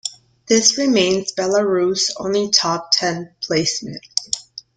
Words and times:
This 0.47 0.79
remains 0.79 1.31
Belarus' 1.31 2.09
only 2.17 2.49
top 2.49 2.89
ten 2.89 3.35
placement. 3.39 4.01